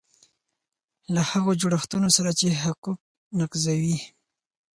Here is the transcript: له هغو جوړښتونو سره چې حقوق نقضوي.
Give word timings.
له 1.13 1.21
هغو 1.31 1.51
جوړښتونو 1.61 2.07
سره 2.17 2.31
چې 2.39 2.59
حقوق 2.63 2.99
نقضوي. 3.39 3.97